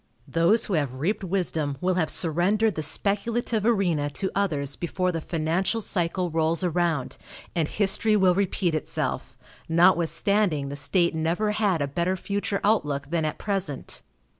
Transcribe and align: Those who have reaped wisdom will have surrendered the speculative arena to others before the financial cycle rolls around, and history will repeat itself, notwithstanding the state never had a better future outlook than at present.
Those 0.27 0.65
who 0.65 0.73
have 0.73 0.95
reaped 0.95 1.23
wisdom 1.23 1.77
will 1.79 1.93
have 1.93 2.09
surrendered 2.09 2.73
the 2.73 2.81
speculative 2.81 3.67
arena 3.67 4.09
to 4.09 4.31
others 4.33 4.75
before 4.75 5.11
the 5.11 5.21
financial 5.21 5.79
cycle 5.79 6.31
rolls 6.31 6.63
around, 6.63 7.19
and 7.55 7.67
history 7.67 8.15
will 8.15 8.33
repeat 8.33 8.73
itself, 8.73 9.37
notwithstanding 9.69 10.69
the 10.69 10.75
state 10.75 11.13
never 11.13 11.51
had 11.51 11.83
a 11.83 11.87
better 11.87 12.17
future 12.17 12.61
outlook 12.63 13.11
than 13.11 13.25
at 13.25 13.37
present. 13.37 14.01